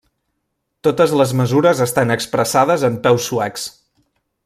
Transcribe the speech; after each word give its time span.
Totes 0.87 1.13
les 1.19 1.33
mesures 1.41 1.83
estan 1.87 2.15
expressades 2.17 2.87
en 2.91 2.99
peus 3.07 3.29
suecs. 3.33 3.71